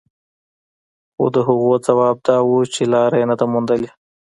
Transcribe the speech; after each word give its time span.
خو 1.13 1.25
د 1.35 1.37
هغوی 1.47 1.77
ځواب 1.87 2.15
دا 2.27 2.37
و 2.43 2.51
چې 2.73 2.81
لاره 2.93 3.15
يې 3.21 3.25
نه 3.31 3.35
ده 3.39 3.45
موندلې. 3.51 3.89